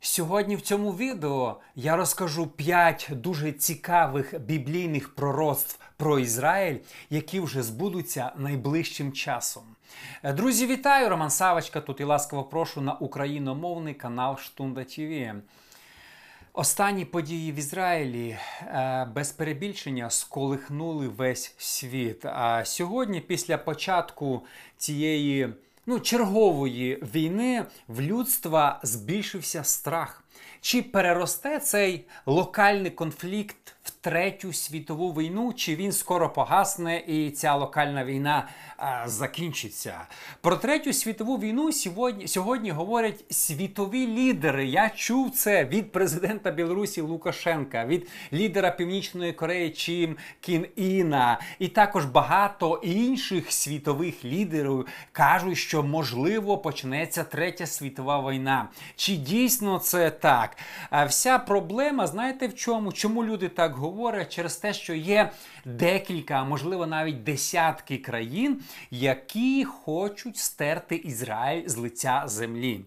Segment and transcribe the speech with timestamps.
[0.00, 6.78] Сьогодні в цьому відео я розкажу 5 дуже цікавих біблійних пророцтв про Ізраїль,
[7.10, 9.62] які вже збудуться найближчим часом.
[10.22, 11.08] Е, Друзі, вітаю!
[11.08, 15.34] Роман Савочка тут і ласкаво прошу на україномовний канал Штунда ТВ.
[16.52, 22.24] Останні події в Ізраїлі е, без перебільшення сколихнули весь світ.
[22.24, 24.42] А сьогодні, після початку
[24.76, 25.48] цієї
[25.86, 30.24] ну, чергової війни, в людства збільшився страх.
[30.60, 37.54] Чи переросте цей локальний конфлікт в третю світову війну, чи він скоро погасне і ця
[37.54, 40.00] локальна війна а, закінчиться?
[40.40, 44.66] Про третю світову війну сьогодні, сьогодні говорять світові лідери.
[44.66, 51.68] Я чув це від президента Білорусі Лукашенка, від лідера Північної Кореї Чім Кін Іна, і
[51.68, 58.68] також багато інших світових лідерів кажуть, що можливо почнеться третя світова війна.
[58.96, 60.56] Чи дійсно це так?
[60.90, 62.92] А вся проблема, знаєте в чому?
[62.92, 64.32] Чому люди так говорять?
[64.32, 65.30] Через те, що є
[65.64, 72.80] декілька, а можливо навіть десятки країн, які хочуть стерти Ізраїль з лиця землі.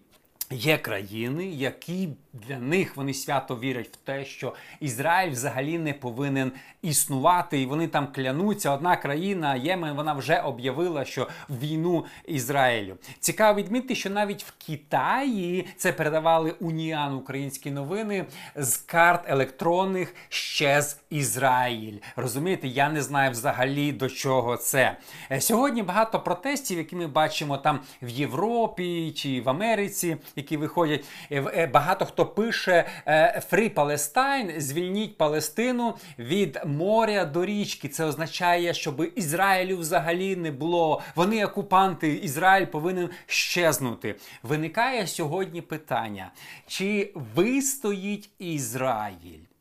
[0.54, 6.52] Є країни, які для них вони свято вірять в те, що Ізраїль взагалі не повинен
[6.82, 8.70] існувати, і вони там клянуться.
[8.70, 12.96] Одна країна, Ємен, вона вже об'явила, що війну Ізраїлю.
[13.20, 18.24] Цікаво відмітити, що навіть в Китаї це передавали Уніан українські новини
[18.56, 21.98] з карт електронних щез Ізраїль.
[22.16, 24.96] Розумієте, я не знаю взагалі до чого це.
[25.30, 31.04] Е, Сьогодні багато протестів, які ми бачимо там в Європі чи в Америці, які виходять.
[31.30, 37.88] Е, е, Багато хто пише е, Free Palestine, звільніть Палестину від моря до річки.
[37.88, 41.02] Це означає, щоб Ізраїлю взагалі не було.
[41.14, 44.14] Вони окупанти, Ізраїль повинен щезнути.
[44.42, 46.32] Виникає сьогодні питання:
[46.66, 49.53] чи вистоїть Ізраїль?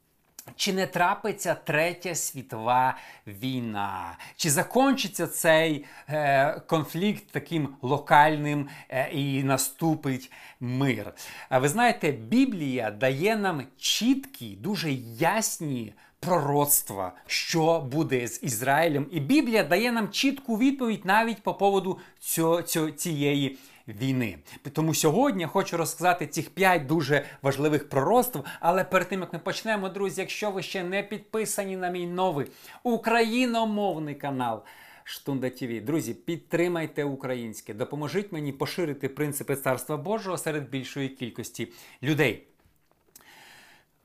[0.55, 4.17] Чи не трапиться третя світова війна?
[4.35, 11.13] Чи закінчиться цей е, конфлікт таким локальним е, і наступить мир?
[11.49, 19.07] А ви знаєте, Біблія дає нам чіткі, дуже ясні пророцтва, що буде з Ізраїлем.
[19.11, 23.57] І Біблія дає нам чітку відповідь навіть по поводу цього, цього, цієї
[23.88, 24.38] війни.
[24.73, 28.39] Тому сьогодні я хочу розказати цих п'ять дуже важливих пророцтв.
[28.59, 32.47] Але перед тим як ми почнемо, друзі, якщо ви ще не підписані на мій новий
[32.83, 34.63] україномовний канал.
[35.03, 35.81] Штунда ТВ.
[35.81, 41.72] Друзі, підтримайте українське, допоможіть мені поширити принципи Царства Божого серед більшої кількості
[42.03, 42.47] людей.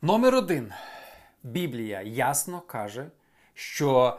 [0.02, 0.72] Номер один.
[1.42, 3.10] Біблія ясно каже,
[3.54, 4.18] що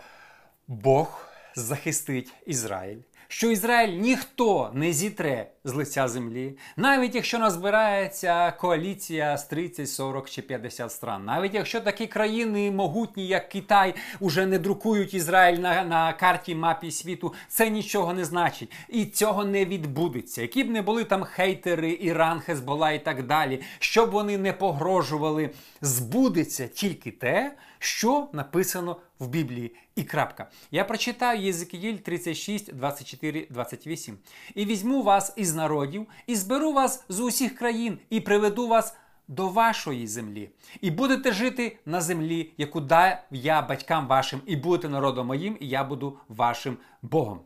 [0.68, 1.25] Бог
[1.56, 3.00] захистить Ізраїль,
[3.32, 10.30] що Ізраїль ніхто не зітре з лиця землі, навіть якщо назбирається коаліція з 30, 40
[10.30, 15.84] чи 50 стран, навіть якщо такі країни могутні, як Китай, уже не друкують Ізраїль на,
[15.84, 18.72] на карті мапі світу, це нічого не значить.
[18.88, 20.42] І цього не відбудеться.
[20.42, 25.50] Які б не були там хейтери, Іран, Хезбола і так далі, щоб вони не погрожували,
[25.82, 29.76] збудеться тільки те, що написано в Біблії.
[29.96, 30.50] І крапка.
[30.72, 34.18] Я прочитаю Єзекіїль 36, 24, 28.
[34.56, 38.96] І візьму вас із народів, і зберу вас з усіх країн, і приведу вас
[39.28, 40.50] до вашої землі.
[40.82, 45.68] І будете жити на землі, яку дав я батькам вашим, і будете народом моїм, і
[45.68, 47.40] я буду вашим Богом.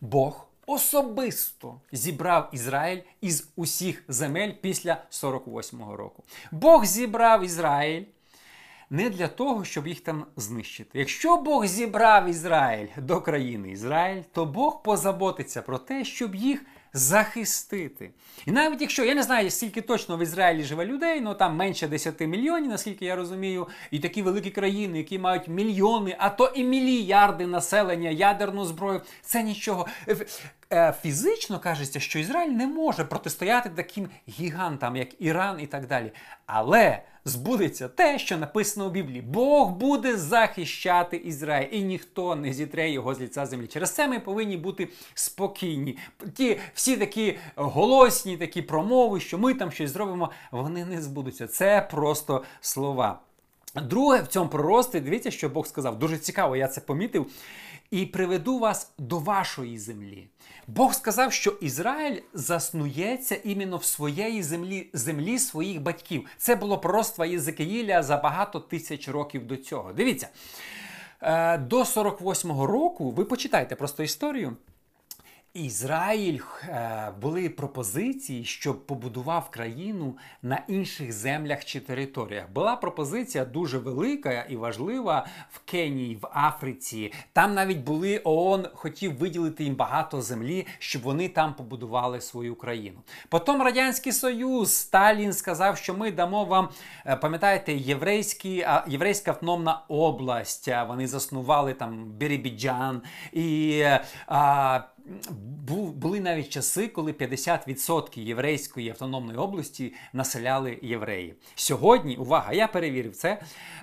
[0.00, 6.24] Бог особисто зібрав Ізраїль із усіх земель після 48-го року.
[6.52, 8.04] Бог зібрав Ізраїль
[8.90, 10.98] не для того, щоб їх там знищити.
[10.98, 16.64] Якщо Бог зібрав Ізраїль до країни Ізраїль, то Бог позаботиться про те, щоб їх
[16.94, 18.10] захистити.
[18.46, 21.88] І навіть якщо я не знаю, скільки точно в Ізраїлі живе людей, ну там менше
[21.88, 26.64] 10 мільйонів, наскільки я розумію, і такі великі країни, які мають мільйони, а то і
[26.64, 29.86] мільярди населення, ядерну зброю, це нічого.
[30.72, 36.12] Е, Фізично кажеться, що Ізраїль не може протистояти таким гігантам, як Іран і так далі.
[36.46, 39.22] Але збудеться те, що написано у Біблії.
[39.22, 43.66] Бог буде захищати Ізраїль, і ніхто не зітре його з лиця землі.
[43.66, 45.98] Через це ми повинні бути спокійні.
[46.34, 51.46] Ті всі такі голосні такі промови, що ми там щось зробимо, вони не збудуться.
[51.46, 53.20] Це просто слова.
[53.82, 55.98] Друге, в цьому прорості, дивіться, що Бог сказав.
[55.98, 57.26] Дуже цікаво, я це помітив.
[57.90, 60.28] І приведу вас до вашої землі.
[60.66, 66.26] Бог сказав, що Ізраїль заснується іменно в своєї землі, землі своїх батьків.
[66.38, 69.92] Це було пророцтво Єзекиїля за багато тисяч років до цього.
[69.92, 70.28] Дивіться.
[71.22, 74.56] Е, до 48-го року ви почитайте просто історію.
[75.54, 82.50] Ізраїль е, були пропозиції, щоб побудував країну на інших землях чи територіях.
[82.52, 87.12] Була пропозиція дуже велика і важлива в Кенії, в Африці.
[87.32, 92.98] Там навіть були ООН хотів виділити їм багато землі, щоб вони там побудували свою країну.
[93.28, 96.68] Потім Радянський Союз Сталін сказав, що ми дамо вам,
[97.06, 100.68] е, пам'ятаєте, єврейські, єврейська автономна область.
[100.88, 103.02] Вони заснували там Бірібіджан
[103.32, 103.84] і.
[104.26, 104.80] А,
[105.94, 111.34] були навіть часи, коли 50% єврейської автономної області населяли євреї.
[111.54, 113.42] Сьогодні, увага, я перевірив це.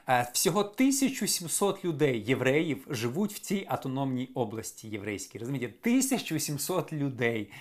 [0.10, 5.40] Е, всього 1700 людей, євреїв, живуть в цій автономній області єврейській.
[5.40, 7.52] Розумієте, 1700 людей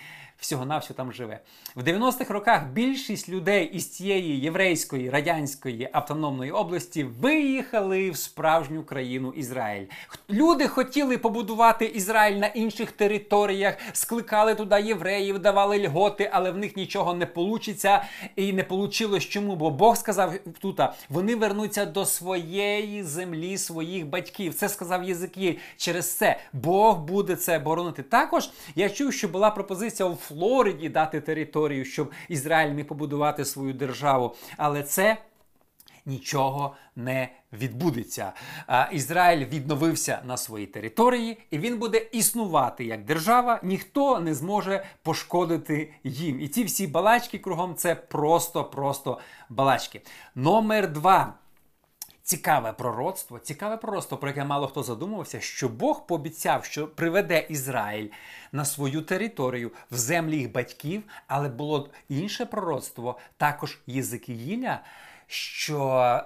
[0.41, 1.39] всього-навсього там живе.
[1.75, 9.33] В 90-х роках більшість людей із цієї єврейської радянської автономної області виїхали в справжню країну
[9.35, 9.85] Ізраїль.
[10.29, 16.77] Люди хотіли побудувати Ізраїль на інших територіях, скликали туди євреїв, давали льготи, але в них
[16.77, 18.03] нічого не получиться
[18.35, 19.23] і не получилось.
[19.23, 19.55] Чому?
[19.55, 20.79] Бо Бог сказав тут,
[21.09, 24.53] вони вернуться до своєї землі, своїх батьків.
[24.53, 25.59] Це сказав Єзикій.
[25.77, 28.03] Через це Бог буде це боронити.
[28.03, 33.73] Також я чув, що була пропозиція у Флориді дати територію, щоб Ізраїль міг побудувати свою
[33.73, 34.35] державу.
[34.57, 35.17] Але це
[36.05, 38.33] нічого не відбудеться.
[38.91, 43.59] Ізраїль відновився на своїй території, і він буде існувати як держава.
[43.63, 46.41] Ніхто не зможе пошкодити їм.
[46.41, 49.19] І ці всі балачки кругом це просто-просто
[49.49, 50.01] балачки.
[50.35, 51.40] Номер два.
[52.31, 58.09] Цікаве пророцтво, цікаве пророцтво, про яке мало хто задумувався, що Бог пообіцяв, що приведе Ізраїль
[58.51, 64.79] на свою територію в землі їх батьків, але було інше пророцтво, також Єзикіїля,
[65.27, 66.21] що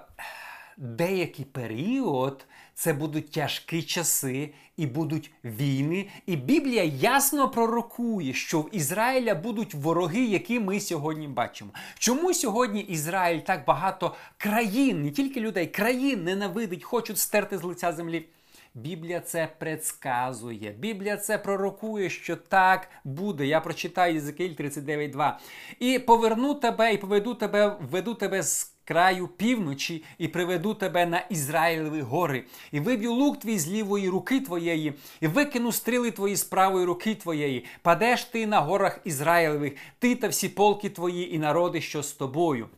[0.76, 6.08] деякий період це будуть тяжкі часи і будуть війни.
[6.26, 11.70] І Біблія ясно пророкує, що в Ізраїля будуть вороги, які ми сьогодні бачимо.
[11.98, 17.92] Чому сьогодні Ізраїль так багато країн, не тільки людей, країн ненавидить, хочуть стерти з лиця
[17.92, 18.28] землі?
[18.74, 20.74] Біблія це предсказує.
[20.78, 23.46] Біблія це пророкує, що так буде.
[23.46, 25.32] Я прочитаю Єзекіль 39.2.
[25.80, 31.18] І поверну тебе, і поведу тебе, введу тебе з краю півночі і приведу тебе на
[31.18, 36.44] Ізраїлеві гори, і виб'ю лук твій з лівої руки твоєї, і викину стріли твої з
[36.44, 37.64] правої руки твоєї.
[37.82, 42.68] Падеш ти на горах Ізраїлевих, ти та всі полки твої, і народи, що з тобою.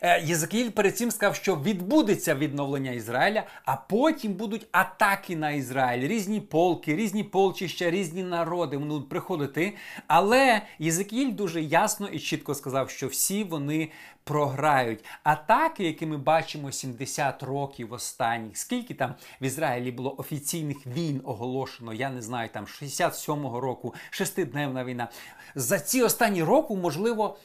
[0.00, 6.08] Е, Єзекіїль перед цим сказав, що відбудеться відновлення Ізраїля, а потім будуть атаки на Ізраїль,
[6.08, 9.74] різні полки, різні полчища, різні народи будуть приходити.
[10.06, 13.88] Але Єзекіїль дуже ясно і чітко сказав, що всі вони
[14.24, 15.04] програють.
[15.22, 21.94] Атаки, які ми бачимо 70 років останніх, скільки там в Ізраїлі було офіційних війн оголошено,
[21.94, 25.08] я не знаю, там 67-го року, шестидневна війна.
[25.54, 27.38] За ці останні роки, можливо.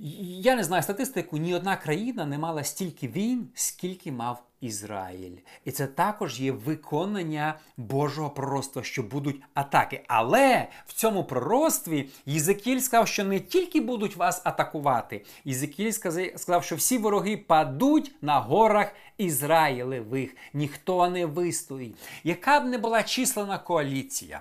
[0.00, 5.36] Я не знаю статистику, ні одна країна не мала стільки війн, скільки мав Ізраїль.
[5.64, 10.04] І це також є виконання Божого пророцтва, що будуть атаки.
[10.08, 15.24] Але в цьому пророцтві Єзекіль сказав, що не тільки будуть вас атакувати.
[15.44, 15.92] Єзекіль
[16.36, 20.36] сказав, що всі вороги падуть на горах Ізраїлевих.
[20.54, 21.96] Ніхто не вистоїть.
[22.24, 24.40] Яка б не була числена коаліція?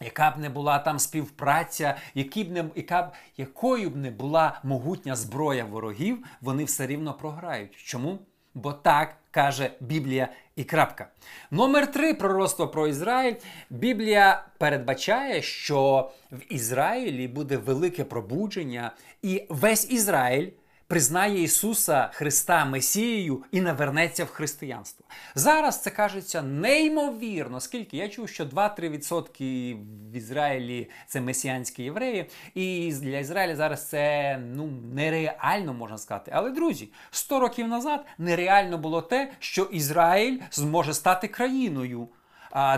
[0.00, 4.60] Яка б не була там співпраця, які б не, яка б, якою б не була
[4.64, 7.76] могутня зброя ворогів, вони все рівно програють.
[7.76, 8.18] Чому?
[8.54, 11.08] Бо так каже Біблія і крапка.
[11.50, 13.34] Номер три пророцтво про Ізраїль.
[13.70, 20.50] Біблія передбачає, що в Ізраїлі буде велике пробудження, і весь Ізраїль
[20.86, 25.06] признає Ісуса Христа Месією і навернеться в християнство.
[25.34, 29.76] Зараз це кажеться неймовірно, скільки я чув, що 2-3%
[30.12, 36.30] в Ізраїлі це месіанські євреї, і для Ізраїля зараз це ну нереально можна сказати.
[36.34, 42.08] Але друзі, 100 років назад нереально було те, що Ізраїль зможе стати країною.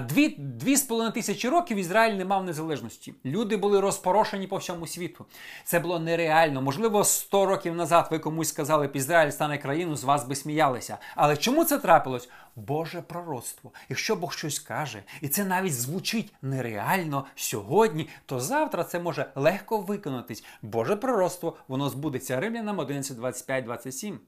[0.09, 3.14] Дві дві з половиною тисячі років Ізраїль не мав незалежності.
[3.25, 5.26] Люди були розпорошені по всьому світу.
[5.64, 6.62] Це було нереально.
[6.62, 10.99] Можливо, 100 років назад ви комусь сказали, б Ізраїль стане країною, з вас би сміялися.
[11.14, 12.28] Але чому це трапилось?
[12.56, 13.73] Боже пророцтво.
[13.88, 19.78] Якщо Бог щось каже, і це навіть звучить нереально сьогодні, то завтра це може легко
[19.78, 20.45] виконатись.
[20.62, 24.21] Боже пророцтво, воно збудеться римлянам 11, 25, 27.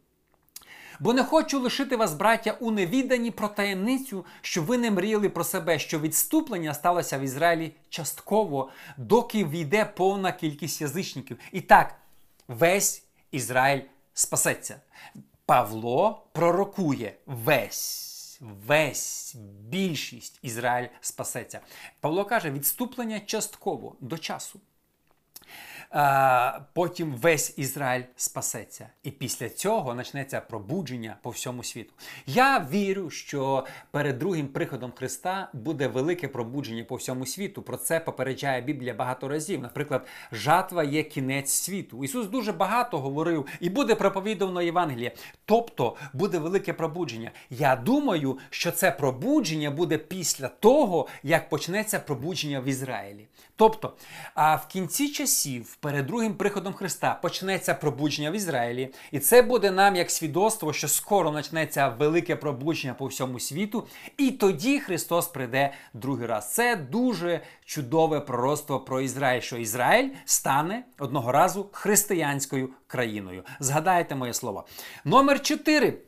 [1.01, 5.45] Бо не хочу лишити вас, браття, у невіданні про таємницю, що ви не мріяли про
[5.45, 11.39] себе, що відступлення сталося в Ізраїлі частково, доки війде повна кількість язичників.
[11.53, 11.95] І так,
[12.49, 13.83] весь Ізраїль
[14.15, 14.81] спасеться.
[15.47, 18.41] Павло пророкує весь.
[18.67, 21.61] весь, більшість Ізраїль спасеться.
[22.01, 24.61] Павло каже, відступлення частково до часу.
[26.73, 28.89] Потім весь Ізраїль спасеться.
[29.03, 31.93] І після цього почнеться пробудження по всьому світу.
[32.27, 37.63] Я вірю, що перед другим приходом Христа буде велике пробудження по всьому світу.
[37.63, 39.63] Про це попереджає Біблія багато разів.
[39.63, 42.05] Наприклад, жатва є кінець світу.
[42.05, 45.13] Ісус дуже багато говорив і буде проповідано Євангеліє.
[45.45, 47.31] Тобто буде велике пробудження.
[47.51, 53.27] Я думаю, що це пробудження буде після того, як почнеться пробудження в Ізраїлі.
[53.57, 53.97] Тобто,
[54.35, 59.71] а в кінці часів перед другим приходом Христа почнеться пробудження в Ізраїлі, і це буде
[59.71, 65.73] нам як свідоцтво, що скоро почнеться велике пробудження по всьому світу, і тоді Христос прийде
[65.95, 66.55] другий раз.
[66.55, 73.45] Це дуже чудове пророцтво про Ізраїль, що Ізраїль стане одного разу християнською країною.
[73.61, 74.67] Згадайте моє слово.
[75.05, 75.99] Номер 4.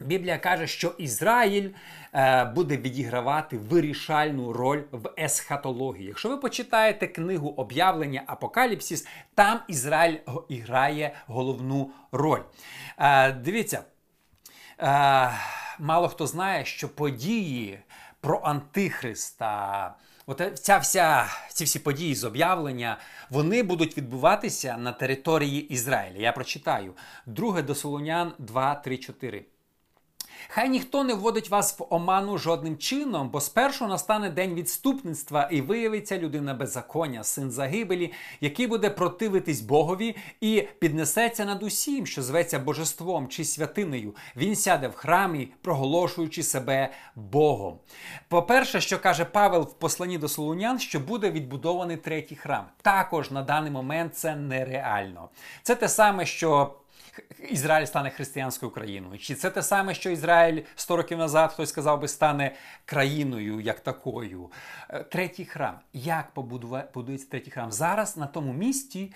[0.00, 1.70] Біблія каже, що Ізраїль
[2.14, 6.06] е, буде відігравати вирішальну роль в есхатології.
[6.06, 10.16] Якщо ви почитаєте книгу об'явлення Апокаліпсис, там Ізраїль
[10.50, 12.40] грає головну роль.
[12.98, 13.84] Е, дивіться,
[14.80, 15.30] е,
[15.78, 17.78] мало хто знає, що події
[18.20, 19.94] про Антихриста.
[20.26, 22.98] От ця вся, ці всі події з об'явлення,
[23.30, 26.18] вони будуть відбуватися на території Ізраїля.
[26.18, 26.94] Я прочитаю.
[27.26, 29.44] Друге до Солонян 2, 3, 4.
[30.48, 35.60] Хай ніхто не вводить вас в оману жодним чином, бо спершу настане день відступництва і
[35.60, 42.58] виявиться людина беззаконня, син загибелі, який буде противитись Богові і піднесеться над усім, що зветься
[42.58, 44.14] божеством чи святинею.
[44.36, 47.78] Він сяде в храмі, проголошуючи себе Богом.
[48.28, 52.64] По-перше, що каже Павел в посланні до Солунян, що буде відбудований третій храм.
[52.82, 55.28] Також на даний момент це нереально.
[55.62, 56.74] Це те саме, що.
[57.50, 59.18] Ізраїль стане християнською країною.
[59.18, 63.80] Чи це те саме, що Ізраїль 100 років назад хтось сказав би стане країною як
[63.80, 64.50] такою?
[64.90, 65.78] Е, третій храм.
[65.92, 67.72] Як побудується третій храм?
[67.72, 69.12] Зараз на тому місці.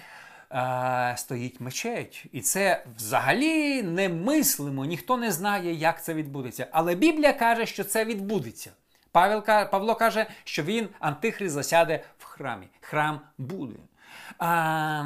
[0.55, 2.27] Е, стоїть мечеть.
[2.33, 6.67] І це взагалі немислимо, ніхто не знає, як це відбудеться.
[6.73, 8.71] Але Біблія каже, що це відбудеться.
[9.13, 12.67] Павел, Павло каже, що він, антихрист, засяде в храмі.
[12.81, 13.75] Храм буде.
[14.39, 15.05] А,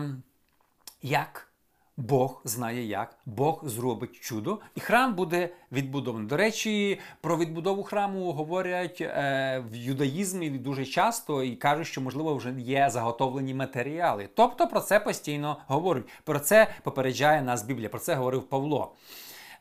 [1.02, 1.48] Як?
[1.96, 6.28] Бог знає як, Бог зробить чудо, і храм буде відбудований.
[6.28, 12.34] До речі, про відбудову храму говорять е, в юдаїзмі дуже часто і кажуть, що, можливо,
[12.34, 14.28] вже є заготовлені матеріали.
[14.34, 16.04] Тобто про це постійно говорять.
[16.24, 18.94] Про це попереджає нас Біблія, про це говорив Павло.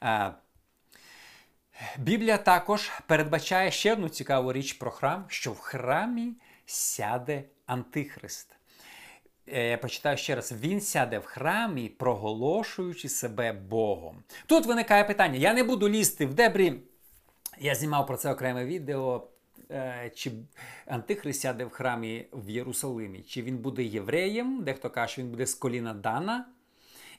[0.04, 0.32] Е,
[1.98, 6.34] Біблія також передбачає ще одну цікаву річ про храм, що в храмі
[6.65, 8.54] сяде Антихрист.
[9.48, 14.24] Е, я почитаю ще раз: він сяде в храмі, проголошуючи себе Богом.
[14.46, 16.74] Тут виникає питання: я не буду лізти в дебрі.
[17.60, 19.28] Я знімав про це окреме відео.
[19.72, 20.32] Е, чи
[20.86, 23.20] Антихрист сяде в храмі в Єрусалимі?
[23.20, 24.64] Чи він буде євреєм?
[24.64, 26.46] Дехто каже, що він буде з коліна Дана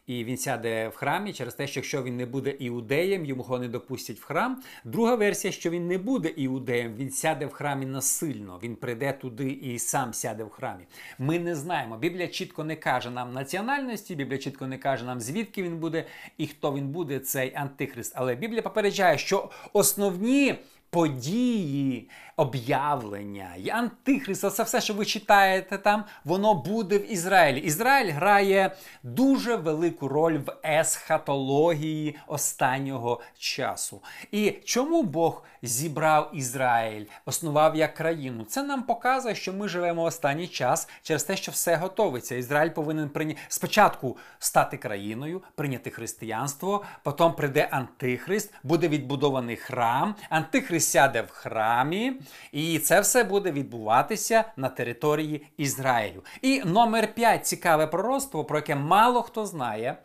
[0.06, 3.68] і він сяде в храмі через те, що якщо він не буде іудеєм, йому не
[3.68, 4.62] допустять в храм.
[4.84, 9.50] Друга версія, що він не буде іудеєм, він сяде в храмі насильно, він прийде туди
[9.50, 10.84] і сам сяде в храмі.
[11.18, 11.96] Ми не знаємо.
[11.96, 16.04] Біблія чітко не каже нам національності, Біблія чітко не каже нам, звідки він буде
[16.38, 18.12] і хто він буде, цей антихрист.
[18.16, 20.54] Але Біблія попереджає, що основні
[20.90, 27.58] події, об'явлення, і Антихриста, це все, що ви читаєте там, воно буде в Ізраїлі.
[27.58, 34.02] Ізраїль грає дуже велику роль в есхатології останнього часу.
[34.32, 38.44] І чому Бог зібрав Ізраїль, основав як країну?
[38.44, 42.34] Це нам показує, що ми живемо останній час через те, що все готовиться.
[42.34, 50.14] Ізраїль повинен прийняти спочатку стати країною, прийняти християнство, потім прийде Антихрист, буде відбудований храм.
[50.30, 52.12] Антихрист сяде в храмі,
[52.52, 56.25] і це все буде відбуватися на території Ізраїлю.
[56.42, 59.97] І номер 5 цікаве пророцтво, про яке мало хто знає,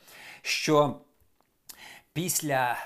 [0.42, 0.96] що
[2.13, 2.78] після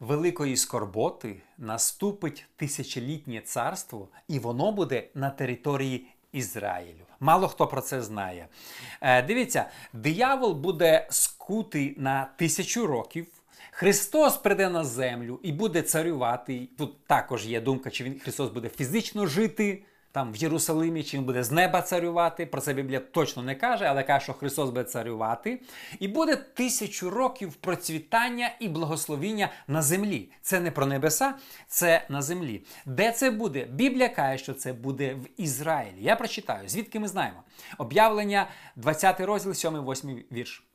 [0.00, 7.06] великої скорботи наступить тисячолітнє царство, і воно буде на території Ізраїлю.
[7.20, 8.48] Мало хто про це знає.
[9.00, 13.26] Е, дивіться, диявол буде скутий на тисячу років.
[13.70, 16.68] Христос прийде на землю і буде царювати.
[16.78, 19.82] Тут також є думка, чи він Христос буде фізично жити
[20.16, 22.46] там в Єрусалимі, чи він буде з неба царювати.
[22.46, 25.60] Про це Біблія точно не каже, але каже, що Христос буде царювати.
[25.98, 30.30] І буде тисячу років процвітання і благословіння на землі.
[30.42, 31.34] Це не про небеса,
[31.68, 32.64] це на землі.
[32.86, 33.64] Де це буде?
[33.64, 35.96] Біблія каже, що це буде в Ізраїлі.
[35.98, 37.42] Я прочитаю, звідки ми знаємо.
[37.78, 40.65] Об'явлення 20 розділ, 7-8 вірш.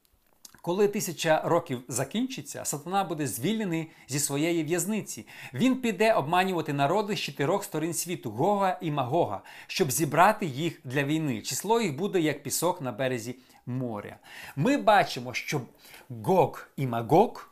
[0.61, 5.27] Коли тисяча років закінчиться, сатана буде звільнений зі своєї в'язниці.
[5.53, 11.03] Він піде обманювати народи з чотирьох сторін світу Гога і Магога, щоб зібрати їх для
[11.03, 11.41] війни.
[11.41, 14.17] Число їх буде як пісок на березі моря.
[14.55, 15.61] Ми бачимо, що
[16.09, 17.49] Гог і Магог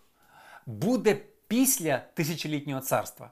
[0.65, 3.31] буде після тисячолітнього царства.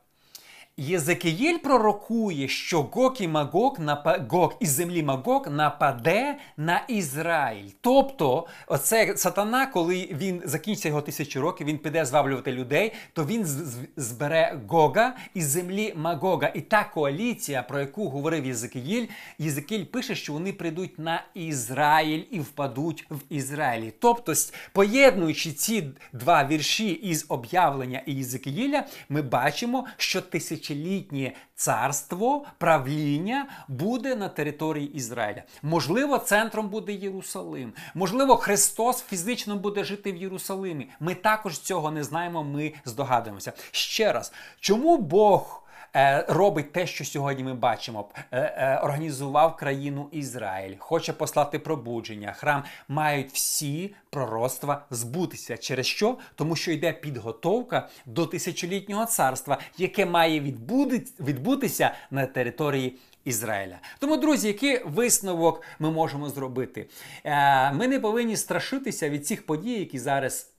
[0.79, 4.25] Єзекіїль пророкує, що Гог і Магог напа...
[4.29, 7.69] Гог із землі Магог нападе на Ізраїль.
[7.81, 13.45] Тобто, оце сатана, коли він закінчиться його тисячу років, він піде зваблювати людей, то він
[13.95, 16.51] збере Гога із землі Магога.
[16.55, 19.07] І та коаліція, про яку говорив Єзекіїль,
[19.39, 23.93] Єзекіїль пише, що вони прийдуть на Ізраїль і впадуть в Ізраїлі.
[23.99, 24.33] Тобто,
[24.73, 30.21] поєднуючи ці два вірші із об'явлення і Єзекіїля, ми бачимо, що
[30.67, 35.43] тисячолітнє царство, правління буде на території Ізраїля.
[35.63, 37.73] Можливо, центром буде Єрусалим.
[37.93, 40.89] Можливо, Христос фізично буде жити в Єрусалимі.
[40.99, 43.53] Ми також цього не знаємо, ми здогадуємося.
[43.71, 45.63] Ще раз, чому Бог
[46.27, 52.31] робить те, що сьогодні ми бачимо, е, е, організував країну Ізраїль, хоче послати пробудження.
[52.31, 55.57] Храм мають всі пророцтва збутися.
[55.57, 56.17] Через що?
[56.35, 60.39] Тому що йде підготовка до тисячолітнього царства, яке має
[61.19, 62.97] відбутися на території.
[63.25, 63.79] Ізраїля.
[63.99, 66.89] Тому, друзі, який висновок ми можемо зробити?
[67.23, 70.51] Е, ми не повинні страшитися від цих подій, які зараз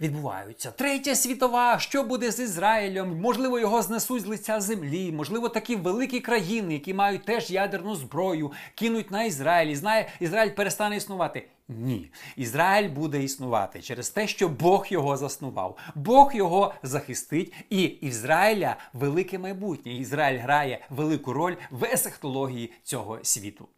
[0.00, 0.70] відбуваються.
[0.70, 3.20] Третя світова, що буде з Ізраїлем?
[3.20, 5.12] Можливо, його знесуть з лиця землі.
[5.12, 9.70] Можливо, такі великі країни, які мають теж ядерну зброю, кинуть на Ізраїль.
[9.70, 11.48] І знає, Ізраїль перестане існувати.
[11.68, 15.76] Ні, Ізраїль буде існувати через те, що Бог його заснував.
[15.94, 19.92] Бог його захистить, і Ізраїля велике майбутнє.
[19.92, 23.68] Ізраїль грає велику роль в есехтології цього світу.